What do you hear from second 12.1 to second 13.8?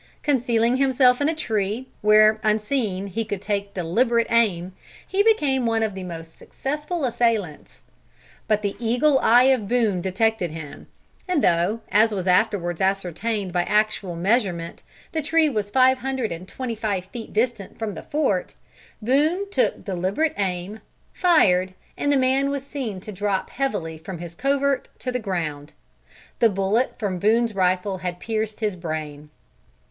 was afterwards ascertained by